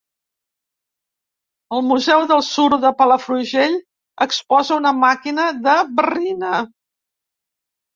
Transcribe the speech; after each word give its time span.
El 1.79 1.85
Museu 1.91 2.25
del 2.33 2.43
Suro 2.49 2.81
de 2.87 2.93
Palafrugell 3.03 3.79
exposa 4.29 4.83
una 4.83 4.97
màquina 5.07 5.49
de 5.65 5.81
barrina. 6.05 6.69